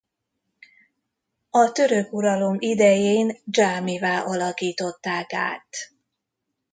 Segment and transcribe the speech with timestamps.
[1.49, 5.67] A török uralom idején dzsámivá alakították át.